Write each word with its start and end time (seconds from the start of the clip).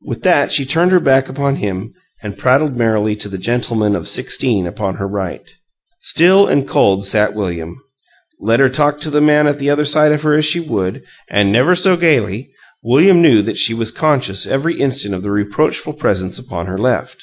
With 0.00 0.22
that 0.22 0.50
she 0.50 0.64
turned 0.64 0.90
her 0.90 1.00
back 1.00 1.28
upon 1.28 1.56
him 1.56 1.92
and 2.22 2.38
prattled 2.38 2.78
merrily 2.78 3.14
to 3.16 3.28
the 3.28 3.36
gentleman 3.36 3.94
of 3.94 4.08
sixteen 4.08 4.66
upon 4.66 4.94
her 4.94 5.06
right. 5.06 5.42
Still 6.00 6.46
and 6.48 6.66
cold 6.66 7.04
sat 7.04 7.34
William. 7.34 7.78
Let 8.40 8.60
her 8.60 8.70
talk 8.70 9.00
to 9.00 9.10
the 9.10 9.20
Man 9.20 9.46
at 9.46 9.58
the 9.58 9.68
other 9.68 9.84
side 9.84 10.12
of 10.12 10.22
her 10.22 10.32
as 10.32 10.46
she 10.46 10.60
would, 10.60 11.02
and 11.28 11.52
never 11.52 11.76
so 11.76 11.98
gaily, 11.98 12.52
William 12.82 13.20
knew 13.20 13.42
that 13.42 13.58
she 13.58 13.74
was 13.74 13.90
conscious 13.90 14.46
every 14.46 14.80
instant 14.80 15.14
of 15.14 15.22
the 15.22 15.30
reproachful 15.30 15.92
presence 15.92 16.38
upon 16.38 16.64
her 16.64 16.78
left. 16.78 17.20